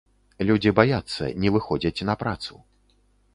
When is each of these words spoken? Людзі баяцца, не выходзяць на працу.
Людзі 0.49 0.71
баяцца, 0.79 1.27
не 1.43 1.51
выходзяць 1.57 2.05
на 2.11 2.17
працу. 2.23 2.53